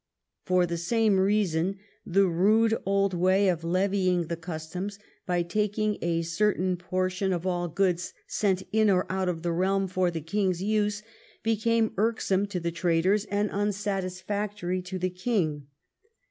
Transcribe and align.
For 0.45 0.65
the 0.65 0.77
same 0.77 1.19
reason 1.19 1.77
the 2.07 2.25
rude 2.27 2.75
old 2.87 3.13
way 3.13 3.49
of 3.49 3.63
levying 3.63 4.25
the 4.29 4.35
customs 4.35 4.97
by 5.27 5.43
taking 5.43 5.99
a 6.01 6.23
certain 6.23 6.75
portion 6.75 7.31
of 7.31 7.45
all 7.45 7.67
goods 7.67 8.11
sent 8.25 8.63
in 8.71 8.89
or 8.89 9.05
out 9.11 9.29
of 9.29 9.43
the 9.43 9.51
realm 9.51 9.87
for 9.87 10.09
the 10.09 10.19
king's 10.19 10.63
use 10.63 11.03
became 11.43 11.93
irksome 11.99 12.47
to 12.47 12.59
the 12.59 12.71
traders 12.71 13.25
and 13.25 13.51
unsatisfactory 13.51 14.81
to 14.81 14.97
the 14.97 15.11
king. 15.11 15.67